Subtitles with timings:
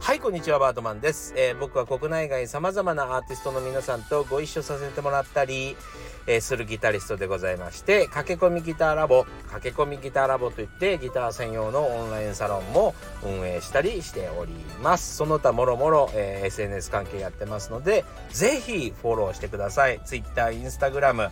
[0.00, 1.32] はい、こんにちは、バートマンです。
[1.36, 5.76] えー、僕は国内外様々なアーティストの皆さんとご一緒させてもらったり、
[6.26, 14.52] えー、するギタリストでございまして、駆け込みギターラボ、駆け込みギターラボといってギター専用のオンラインサロンも運営したりしており
[14.82, 15.14] ます。
[15.14, 20.00] その他もろもろ、えー、SNS 関係やってますので、ぜひフォローしてください。
[20.04, 21.30] Twitter、Instagram、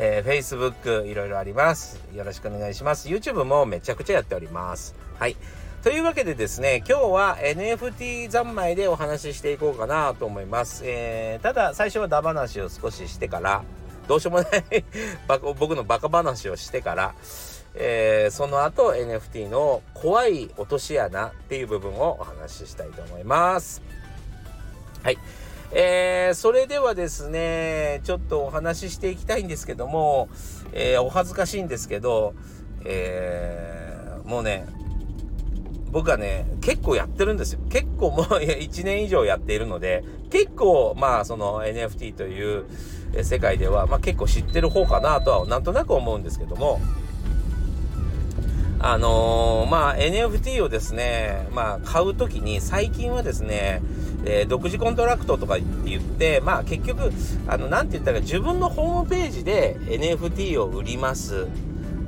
[0.00, 2.00] えー、Facebook いろいろあります。
[2.14, 3.08] よろしくお願いします。
[3.08, 4.94] YouTube もめちゃくちゃやっております。
[5.18, 5.36] はい。
[5.82, 10.82] というわけでですね、今日は NFT 三昧でお話ししていこうかなと思います。
[10.84, 13.64] えー、ただ最初はダ話を少ししてから、
[14.06, 14.84] どうしようもない
[15.58, 17.14] 僕のバカ話をしてから、
[17.74, 23.82] えー、その後 NFT の怖い落とし穴っていう部分をお話ししたいと思います。
[25.02, 25.18] はい。
[25.70, 30.28] えー、それではですね、ちょっとお話ししていきたいんですけども、
[30.72, 32.34] えー、お恥ずかしいんですけど、
[32.84, 34.66] えー、もうね、
[35.90, 37.60] 僕はね、結構やってるんですよ。
[37.70, 42.64] 結構もう1年以上やっているので、結構まあその NFT という
[43.22, 46.80] 世界では、まあ結構知ってる方かなとはなんとなく思うんですけども、
[48.80, 53.82] あのー、まあ NFT をですね、まあ買うときに最近はですね、
[54.28, 57.10] え、独自コントラクトとかって言って、まあ結局、
[57.46, 61.46] あの、なんて言ったら自分のホームページで NFT を売ります。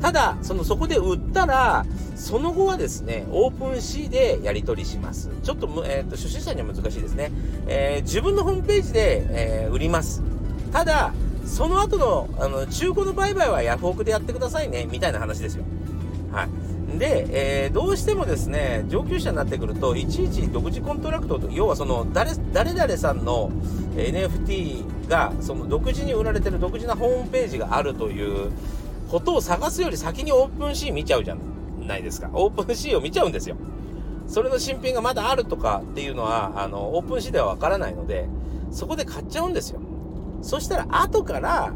[0.01, 1.85] ただ、その、そこで売ったら、
[2.17, 5.31] その後はですね、オープンシーでやり取りします。
[5.43, 7.33] ちょっと、えっ、ー、と、初心者には難しいですね。
[7.67, 10.23] えー、自分のホームページで、えー、売ります。
[10.73, 11.13] ただ、
[11.45, 15.65] その後の、あの、中古の売買はヤフオクでやってくださいね、みたいな話ですよ。
[16.33, 16.48] はい。
[16.98, 17.27] で、
[17.64, 23.50] えー、どうしてもですね、上級者になってくると、いちいち独自コントラクトと、要はその、誰、誰々さんの
[23.96, 28.50] NFT が、その独自に売られてる独自なホームページがあるという、
[29.11, 31.36] ことを探すより先にオープンシーン見ちゃうじゃ
[31.80, 32.30] ないですか。
[32.33, 33.56] オープンシーンを見ちゃうんですよ。
[34.28, 38.28] それの新品がまだあるとかっていうのは、あの、オープンシーではわからないので、
[38.70, 39.80] そこで買っちゃうんですよ。
[40.42, 41.73] そしたら後から、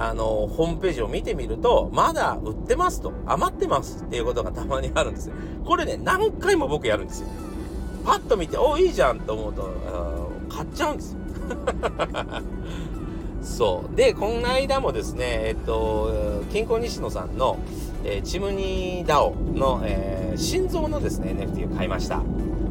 [0.00, 5.34] あの、ホームページを見てみると、まだ売ってますと、余ってますっていうことがたまにあるんですよ。
[5.64, 7.28] これね、何回も僕やるんですよ。
[8.04, 9.68] パッと見て、お、いいじゃんと思うと、
[10.48, 11.18] 買っちゃうんですよ。
[13.42, 13.96] そう。
[13.96, 17.58] で、この間もですね、えっと、キンコン西野さんの、
[18.04, 22.22] えー、チムニーダオの、えー、心臓のですね、NFT を買いました。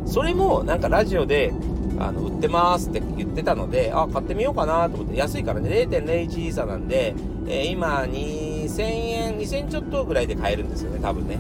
[0.06, 1.54] それも、なんかラジオで、
[2.00, 7.16] あの、売ってますって言ってたので、あ、買ってみようかなと思って、安いからね、0.01イーサなんで、
[7.48, 11.38] えー、今、2000円、2000ちょっとぐらいで買えるんですよね、多分ね。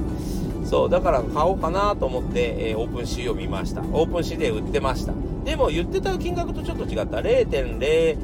[0.65, 3.81] そう、だから買おうかなと思って、えー、オープンシーを見ました。
[3.81, 5.13] オープンシーで売ってました。
[5.45, 7.17] でも、言ってた金額とちょっと違った。
[7.17, 8.17] 0.0、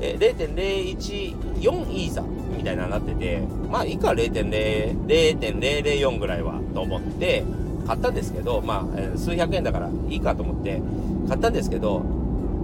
[0.00, 2.22] えー、0.014イーサ
[2.56, 7.44] みたいななってて、まあ、以下0.0、0.004ぐらいはと思って
[7.86, 10.80] 買ったんですけど、まあ、数百円だからいいかと思って
[11.28, 12.02] 買ったんですけど、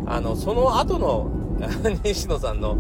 [0.06, 1.30] あの、その後の
[2.04, 2.76] 西野さんの、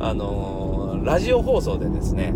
[0.00, 2.34] あのー、ラジオ放送でですね、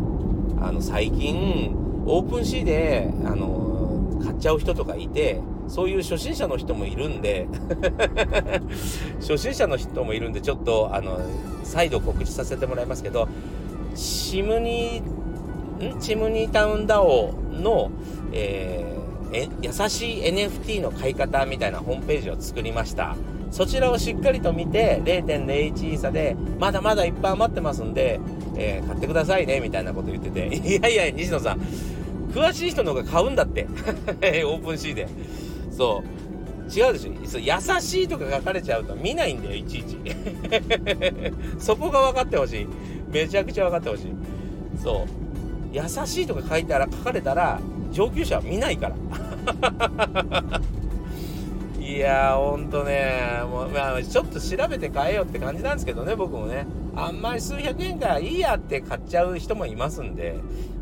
[0.60, 1.74] あの、最近、
[2.06, 7.46] オープンシーで、あのー、買っちゃう人とかいて、そういう初心者の人もいるんで
[9.20, 11.18] 初心者の人もいるんで、ちょっと、あの、
[11.62, 13.28] 再度告知させてもらいますけど、
[13.94, 16.00] チムニー、ん？
[16.00, 17.90] チムニータウンダオの、
[18.32, 18.99] えー、
[19.32, 23.16] え、優しい NFT の買い方みたいなホームページを作りました。
[23.50, 28.20] そちらをしっかりと見て、0.01差で、まだまだいっぱい余ってますんで、
[28.56, 31.60] えー、買ってくださいね、みたいなこと言ってて、 いやいや、西野さん、
[32.32, 33.66] 詳しい人の方が買うんだって。
[34.44, 35.08] オープンシーで。
[35.70, 36.20] そう。
[36.72, 39.96] 違うでしょそう優しいとか書かれちゃうと見ないんだよ、いちいち。
[41.58, 42.68] そこが分かってほしい。
[43.10, 44.12] めちゃくちゃ分かってほしい。
[44.80, 45.20] そう。
[45.72, 48.96] 優しいとか書いたら、書かれたら、上級者は見ないから。
[51.80, 56.66] いやー、ほんとね、もう、まあ、ちょっと調べて買えよって感じなんですけどね、僕もね。
[56.94, 60.36] あんまり数百円からいいやって買っちゃう人もいますんで、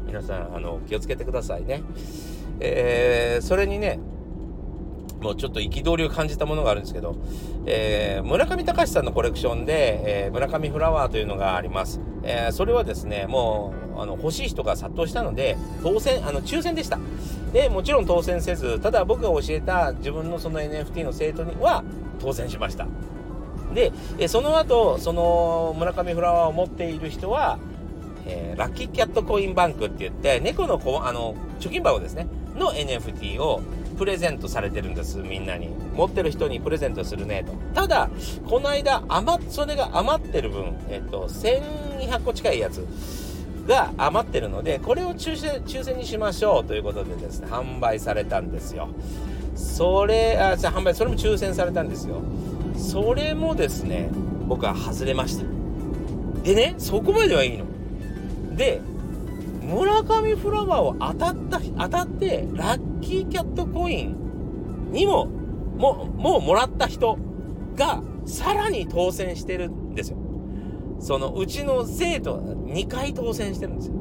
[0.07, 1.83] 皆さん、あの、気をつけてくださいね。
[2.61, 4.01] えー、それにね、
[5.21, 7.17] もうちょっと憤りを感じたものがあるんですけど、
[7.67, 12.01] えー、村上隆さんのコレクションで、えー、村上フラワーというのがあります。
[12.23, 16.99] えー、それはですね、もう、あの、欲しい人が殺到したので、当選、あの、抽選でした。
[17.53, 21.83] で、もちろん当選せず、ただ僕が教えた自分のその NFT の生徒には
[22.21, 22.87] 当選しました。
[23.75, 27.59] で、えその後、その村上フラワーを持っている人は、
[28.27, 33.63] えー、ラッキーキャットコインバンクって言って、猫のこあの貯金箱ですね、の NFT を
[33.99, 35.69] プレゼントされてるんです、みんなに。
[35.95, 37.53] 持ってる人にプレゼントするね、と。
[37.75, 38.09] ただ、
[38.49, 42.87] この間、余、それが余ってる分、えっと、1200個近いやつ
[43.67, 48.89] が余ってるので、これを抽選抽選にしましょうということでですね、販売されたんですよ。
[49.57, 52.23] それ、あ、じゃ販売、それも抽選されたんですよ。
[52.77, 54.09] それもですね、
[54.47, 55.45] 僕は外れました。
[56.45, 57.67] でね、そこまではいいの。
[58.57, 58.81] で、
[59.63, 67.19] 村上フラワーを当たった、当たって、ラッキーキャットコインにも、も、もうもらった人
[67.75, 70.19] が、さらに当選してるんですよ。
[71.01, 73.95] その、うちの生徒は2回当選してるんですよ。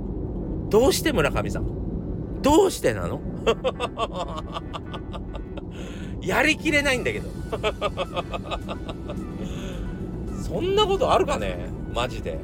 [0.70, 2.42] どうして村上さん？
[2.42, 3.22] どうしてなの？
[6.22, 7.30] やりきれないんだけど。
[10.44, 11.70] そんなことあるかね？
[11.96, 12.38] マジで。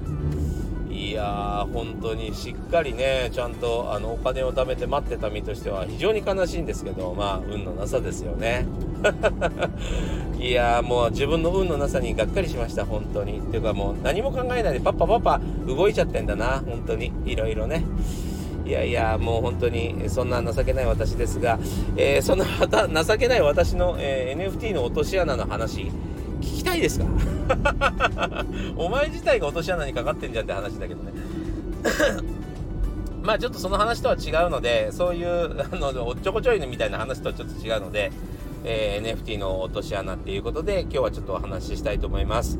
[0.93, 8.67] いやー、本当にしっかりね、ちゃんとあのお金を貯めて待ってた身としては非常に悲しいんですけど、まあ、運のなさですよね。
[10.39, 13.39] いやー、もう自分の運のなさにがっかりしました、本当に。
[13.39, 17.11] っていうかもう何も考えないでパッパパッパ動いちゃってんだな、本当に。
[17.25, 17.83] いろいろね。
[18.63, 21.57] いやいや、もう本当にそんな情けない私ですが、
[21.97, 25.91] えー、そのまた情けない私の、えー、NFT の落とし穴の話、
[26.73, 28.45] 聞きたいですか？
[28.77, 31.11] お前自体が落とし穴にかかってんじゃんって話だけどね
[33.21, 38.11] まあちょっとその話とは違うので、そういう、 あの、おっちょこちょいのみたいな話とはちょっと違うので、
[38.65, 42.59] えー、NFT の落とし穴っていうことで、今日はちょっとお話ししたいと思います。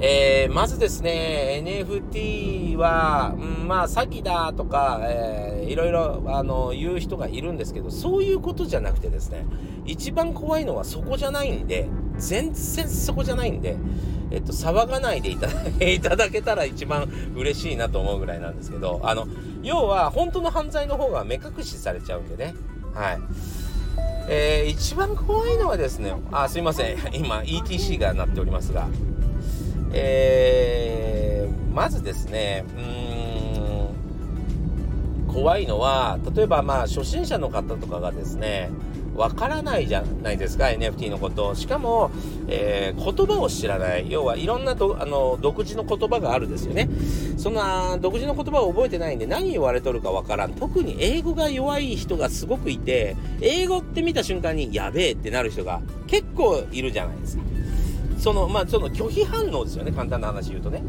[0.00, 9.44] えー、まずですね、NFT は、うん、まあ、詐欺だとか、えー、いろいろ、あの、言う人がいるんですけど、そういうことじゃなくてですね、
[9.84, 11.88] 一番怖いのはそこじゃないんで、
[12.20, 13.76] 全然そこじゃないんで、
[14.30, 15.30] えっと、騒がないで
[15.92, 19.26] いただけたら一番嬉しいなと思うぐらいなんですけど、あの、
[19.62, 22.54] 要は、本当の犯罪の方が目隠しされちゃうんでね、
[22.94, 23.18] はい。
[24.28, 28.86] えー、一番怖いのはですね、あ、すいません、今、ETC が鳴っておりますが、
[29.92, 38.70] えー、まずですね、うーん、怖いのは、例えばまあ、初心者の方とかがですね、
[39.20, 41.54] わからないじゃないですか、NFT のこと。
[41.54, 42.10] しかも、
[42.48, 44.10] えー、言葉を知らない。
[44.10, 46.88] 要はいろんなと、あの、独自の言葉があるんですよね。
[47.36, 50.54] そんな、独自の言葉を覚えてないんで何言われとるかわからん。
[50.54, 57.42] 特に英語が弱い人がすごくいて、英語って見た瞬間にやべえってなる人が結構いるじゃないですか。
[58.16, 60.82] その、まあ、その拒否反応ですよね、簡単な話言うとね。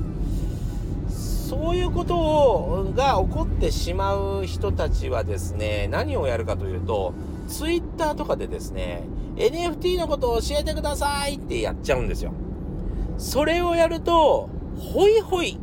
[1.10, 7.14] そういうことをが起こってしまう人たちはですね、何をやるかというと、
[7.48, 9.04] ツイッターとかでですね、
[9.36, 12.34] NFT のことを教えてくださいってやっちゃうんですよ。
[13.18, 15.60] それをやると、ほいほい、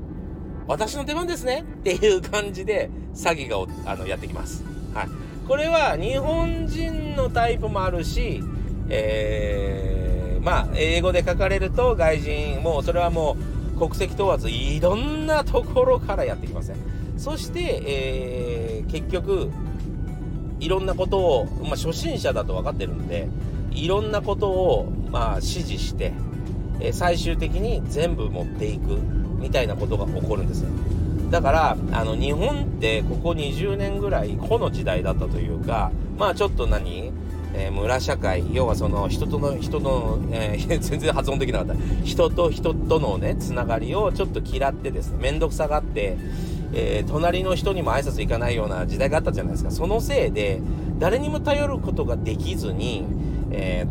[0.67, 3.57] 私の出番ですねっていう感じで詐欺が
[3.91, 4.65] あのやってきます。
[4.95, 5.09] はい。
[5.47, 8.43] これは日本人のタイプもあるし、
[8.91, 13.37] えーまあ、英語で書かれると外人、もうそれはも
[13.77, 16.77] う国籍問わずいろんなところからやってきますね。
[17.17, 19.51] そして、えー、結局、
[20.61, 23.29] いろんなことを、まあ、初心者だと分かってるんで、
[23.71, 26.13] いろんなことを、まあ、指示して、
[26.81, 28.99] えー、最終的に全部持っていく
[29.39, 30.71] みたいなことが起こるんですね。
[31.31, 37.13] だから、あの、日本ってここ20年ぐらい、この時代だったというか、まあちょっと何
[37.55, 46.17] えー、村社会要はその人との人の、えー、 全然発音できなかった人と人とのねつながりをちょっと嫌ってですね面倒くさがって、
[46.73, 50.61] えー、隣の人にも挨拶行かないような時代があったじゃないですかそのせいで
[50.99, 53.07] 誰にも頼ることができずに、
[53.51, 53.87] え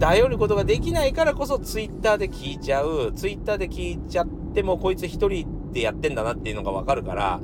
[0.00, 7.40] 頼ることができないからこそツイッターで聞いちゃうツイッターで聞いちゃってもこいつ一人でやってんだなっていうのがわかるから、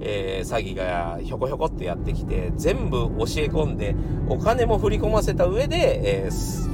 [0.00, 3.94] えー、詐欺がひょこひょこってやってきて、全部教え込んで、
[4.28, 6.30] お金も振り込ませた上で、え、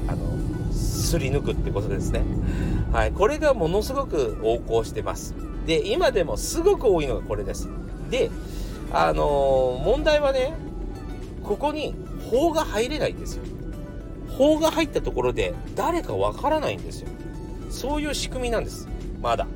[0.06, 2.22] あの、すり抜くってことですね。
[2.92, 3.12] はい。
[3.12, 5.34] これがものすごく横行してます。
[5.70, 7.68] で、今でもすごく多いのがこれです。
[8.10, 8.28] で、
[8.90, 10.52] あのー、問題はね、
[11.44, 11.94] ここに
[12.28, 13.44] 法が入れないんですよ。
[14.36, 17.08] 法が入ったところで誰かわからないんですよ。
[17.70, 18.88] そういう仕組みなんです。
[19.22, 19.46] まだ。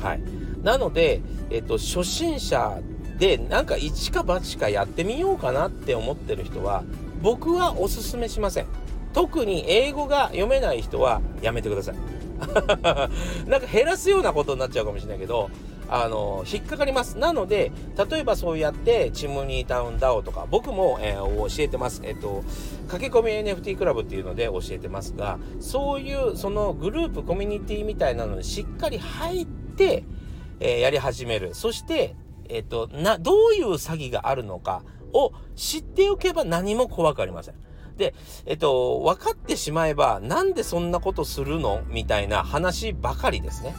[0.00, 0.20] はい。
[0.62, 2.78] なので、えっと、初心者
[3.18, 6.84] でなんか一か八かやってみようかなって思ってる人は、
[7.20, 8.66] 僕はおすすめしません。
[9.12, 12.15] 特に英語が読めない人はやめてください。
[13.46, 15.50] なんか減らすようなことになっちゃうかもしれないけど、
[15.88, 17.16] あの、引っかかります。
[17.18, 17.70] なので、
[18.10, 22.00] 例えばそうやって、チムニータウンダオとか、僕も、えー、教えてます。
[22.04, 22.42] えっと、
[22.88, 30.04] 駆け込み NFT クラブっていうので教えてますが、そういう、そのグループ、コミュニティみたいなのにしっかり入って、
[30.58, 31.54] えー、やり始める。
[31.54, 32.16] そして、
[32.48, 37.54] えっ、と、な、どういう詐欺があるのかを知っておけば何も怖くありません。
[37.96, 41.82] で、えっ、と、分かってしまえば、なんでそんなことするの？
[41.88, 43.74] みたいな話ばかりですね。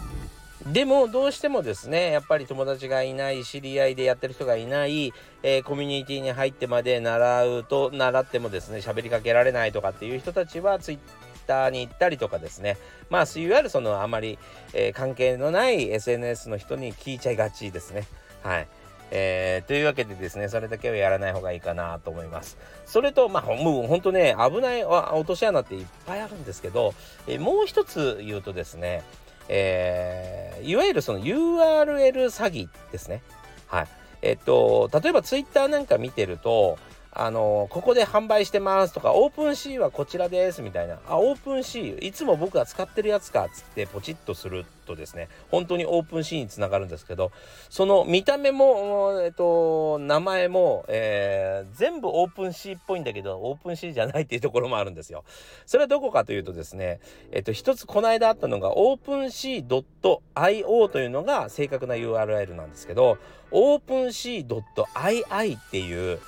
[0.73, 10.99] でもどうしてもですねやっぱり友達がいない知り合いでやってる人がいない、えー、コミュニティに入ってまで習うと習ってもですね喋りかけられないとかっていう人たちはツイッ
[11.47, 12.77] ターに行ったりとかですね
[13.09, 14.37] まあいわゆるそのあまり、
[14.73, 18.05] えー、関係のない SNS の人に聞いちゃいがちですね
[18.43, 18.67] はい。
[19.11, 22.57] えー、というわけでですね、それだけはやらない方がいいかなと思います。
[22.85, 26.93] それと、まあ、もう本当ね、危ない落とし穴っていっぱいあるんですけど、
[27.27, 29.03] えー、もう一つ言うとですね、
[29.49, 33.21] えー、いわゆるその URL 詐欺ですね。
[33.67, 33.87] はい。
[34.21, 36.77] えっと、例えばツイッターなんか見てると、
[37.19, 47.31] あのここで販売してますとか、 OpenSea はこちらですみたいな、あ、 OpenSea、いつも僕が使ってるやつかっつってポチッとするとですね、本当に OpenSea につながるんですけど、
[47.71, 55.23] その見た目も、えっと、名前も、えー、全部 OpenSea っぽいんだけど、 OpenSea じゃないっていうところもあるんですよ。
[55.65, 56.99] それはどこかというとですね、
[57.31, 63.17] えっと、一つこの間あったのが、 OpenSea .io というのが正確な URL なんですけど、
[63.49, 66.19] OpenSea .ii っていう、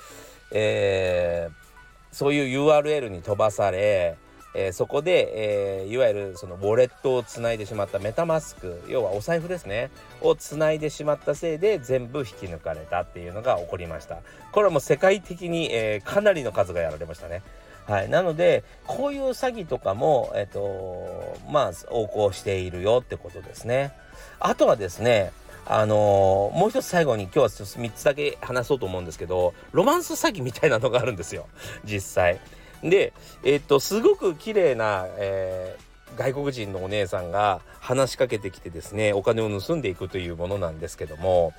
[0.50, 4.16] えー、そういう URL に飛ばされ、
[4.54, 9.90] えー、そこで、えー、いわゆるそのウォレットをつないでしまった MetaMask 要はお財布ですね
[10.20, 14.18] をつないでしまったせいで全部引き抜かれたっていうのが起こりました。
[14.52, 17.42] これはもう世界的に、えー、かなりの数がやられましたね。
[17.86, 23.92] はい、なのでこういう詐欺とかも、えっ、とまあ横行しているよってことですね。
[24.38, 25.32] あとはですね
[25.66, 31.46] あのー、もう一つ最後に今日は3つだけ話そうと思うんですけどロマンス詐欺みたいなのがあるんですよ
[31.84, 32.40] 実際。
[32.82, 33.12] で
[33.44, 41.52] えっとすごく綺麗な、えー、外国人のお姉さんが話しかけてきてですねお金を盗んでいくというものなんですけども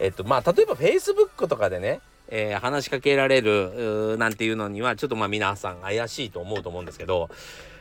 [0.00, 7.28] えっとまあ例えば Facebook とかでねえー、話しかけられるなんていうのにはちょっとまあ皆さん怪しいと思うと思うんですけど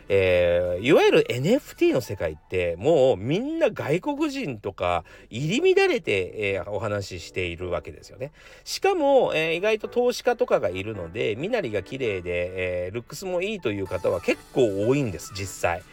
[0.10, 8.32] えー、いわゆる NFT の世界ってもうみんな外国人とか入り乱れて、えー、お話ししているわけですよね。
[8.64, 15.84] しかも、えー、意外と投資家とかがいるので身なりが綺麗で、えルックスもいいという方は結構多いんです実際、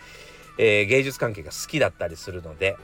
[0.58, 2.76] え芸術関係が好きだったりするので。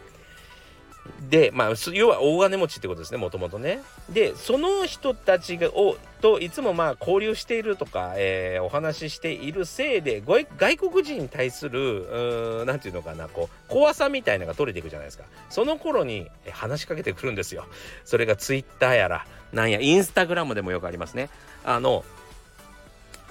[1.28, 3.82] で、まあ、要は大金持ちってことですね、もともとね。
[4.08, 10.46] で、その人たちがをといつもまあ交流しているとか、えー、お話ししているせいで、外
[10.76, 15.24] 国人に対する、何て言うのかな、こう、怖さみたいなのが取れていくじゃないですか。
[15.50, 17.66] その頃に話しかけてくるんですよ。
[18.04, 21.30] それが Twitter やら、なんや、インスタグラムでもよくありますね。
[21.64, 22.04] あの、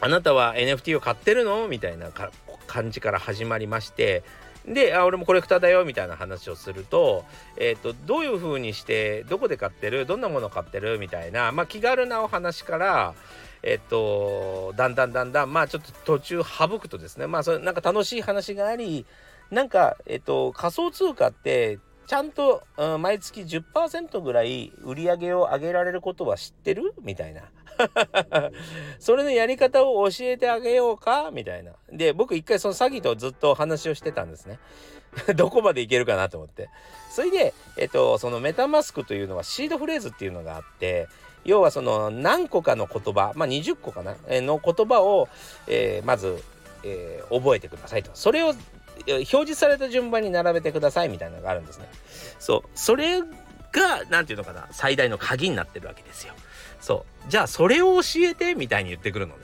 [0.02, 1.68] あなたは NFT を買ってるの？
[1.68, 2.10] みたいな
[2.68, 4.24] 感じから始まりまして、
[4.68, 7.26] で、あ、俺もコレクターだよ、みたいな話をすると、
[7.58, 13.14] えっ、ー、と、どういう風にして、どこで買ってるどんなもの買ってるみたいな、まあ、気軽なお話から、
[13.62, 19.06] えっ、ー、と、だんだんだんだん、まあ、ちょっと途中省くとですね、まあ、それ、なんか楽しい話があり、
[19.52, 26.94] なんか、えっ、ー、と、仮想通貨って、ちゃんと、うん、毎月10%ぐらい売り上げを上げられることは知ってる？
[27.02, 27.42] みたいな。
[29.00, 31.30] それのやり方を教えてあげようか？
[31.32, 31.74] みたいな。
[31.92, 34.60] で、僕一回その詐欺とずっと話をしてたんですね。
[35.36, 36.70] どこまでいけるかなと思って。
[37.10, 41.08] それで、えっと、そのメタマスクというのはシードフレーズっていうのがあって、
[41.46, 45.30] 要はその何個かの言葉、まあ20個かな、の言葉を、
[45.68, 46.44] えー、まず、
[46.84, 48.12] えー、覚えてくださいと。
[48.14, 48.54] それを
[49.08, 51.88] 表示された順番に並べてくださいみたいなのがあるんですね。
[52.40, 52.70] そう。
[52.76, 53.26] それが、
[54.10, 56.34] 何て言うのかな、最大の鍵になってるわけですよ。
[56.86, 57.32] そう。
[57.32, 59.42] じゃあそれを教えてみたいに言ってくるのね。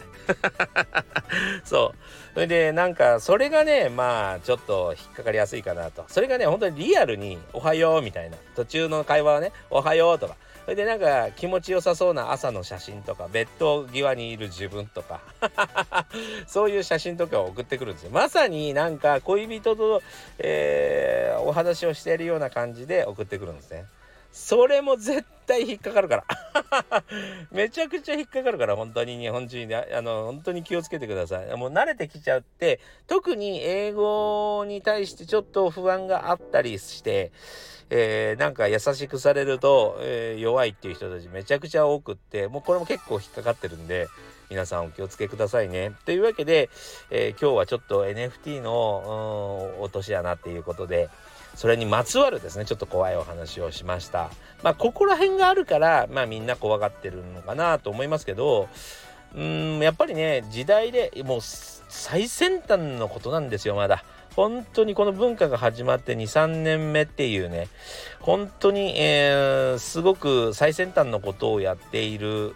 [1.65, 2.33] そう。
[2.35, 6.05] それでなんかそれがねまあちょっと引っかかりやすいかなと。
[6.07, 10.35] それがね本当にリアルに「おはよう」みたいな途中の会話はね「おはよう」とか。
[10.65, 15.19] それでなんか気持ちよさそうな朝の写真とかベッド際にいる自分とか
[16.45, 18.11] そういう写真とかを送ってくるんですよ。
[18.11, 20.03] まさになんか恋人と、
[20.37, 23.85] えー、お話をしているような感じで送ってくるんですね。
[24.31, 26.23] それも絶対引っかかるから。
[27.51, 31.57] めちゃくちゃ引っかかるから本当に日本人であの本当に気をつけてください。
[31.57, 37.31] もう慣れてきちゃって特に英語に対してちょっと不安があったりして、
[37.89, 44.07] えー、なんか優しくされると、えー、弱いっていう人たちめちゃくちゃ多くってもうこれも結構引っかかってるんで
[44.49, 45.93] 皆さんお気をつけくださいね。
[46.05, 46.69] というわけで、
[47.09, 51.09] えー、今日はちょっと NFT の落とし穴っていうことで
[51.55, 54.31] それにまつわるですねちょっと怖いお話をしました。
[54.63, 58.69] まあここら辺があるからまあみんな怖がってるのかなと思いますけど
[59.35, 64.03] うんやっぱりね時代でもう最先端のことなんですよまだ。
[64.35, 67.67] 本当にこの文化が始まって23年目っていうね
[68.21, 72.55] 本当に、えー、すごく最先端のことをやっている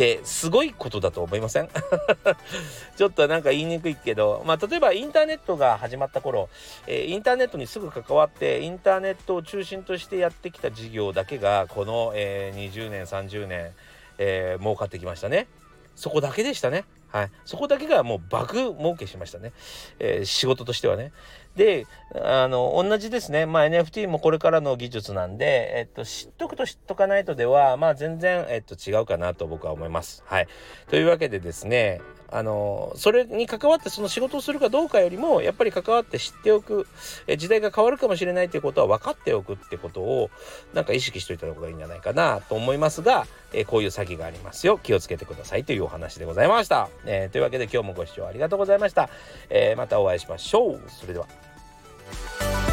[0.00, 1.68] ってすごいことだと思いません？
[2.96, 6.48] ちょっとなんか言いにくいけど、まあ、例えばインターネットが始まった頃、
[6.86, 13.72] えー、インターネットにすぐ関わってインターネットを中心としてやってきた事業だけがこの、えー、20年30年、
[14.16, 15.48] えー、儲かってきましたね。
[15.96, 16.86] そこだけでしたね。
[17.08, 17.30] はい。
[17.44, 19.52] そこだけがもう爆儲けしましたね。
[19.98, 21.12] えー、仕事としてはね。
[21.56, 23.46] で、あの、同じですね。
[23.46, 30.22] まあ NFT もこれからの技術なんで、えっと、知っとくと知っとかないとでは、まあ全然、えっと、違うかなと僕は思います。
[30.26, 30.48] はい。
[30.88, 32.00] というわけでですね、
[32.32, 36.86] あのそれに関わってその仕事をするかどうかよりもやっぱり関わって知っておく
[37.26, 40.30] え時代が変わるかもしれないということは分かっておくってことを
[40.72, 49.10] なんか意識しといた方がいいんじゃないかなと思いますが、えこういう詐欺がありますよ気をつけてくださいというお話でございました、えー、というわけで今日もご視聴ありがとうございました、
[49.48, 51.26] えー、またお会いしましょうそれでは
[52.10, 52.69] Música